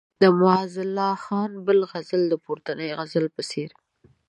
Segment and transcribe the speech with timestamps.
[0.21, 3.69] د معزالله خان بل غزل د پورتني غزل په څېر.